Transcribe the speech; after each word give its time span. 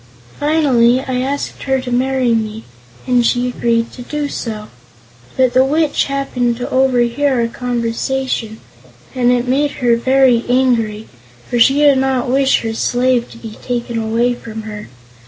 Finally 0.39 0.99
I 0.99 1.19
asked 1.21 1.61
her 1.65 1.79
to 1.79 1.91
marry 1.91 2.33
me, 2.33 2.63
and 3.05 3.23
she 3.23 3.47
agreed 3.47 3.91
to 3.91 4.01
do 4.01 4.29
so, 4.29 4.69
but 5.37 5.53
the 5.53 5.63
Witch 5.63 6.05
happened 6.05 6.57
to 6.57 6.67
overhear 6.71 7.35
our 7.39 7.47
conversation 7.47 8.59
and 9.13 9.29
it 9.31 9.47
made 9.47 9.73
her 9.83 9.95
very 9.95 10.43
angry, 10.49 11.07
for 11.47 11.59
she 11.59 11.75
did 11.75 11.99
not 11.99 12.31
wish 12.31 12.61
her 12.61 12.73
slave 12.73 13.29
to 13.29 13.37
be 13.37 13.59
taken 13.61 13.99
away 13.99 14.33
from 14.33 14.63
her. 14.63 14.89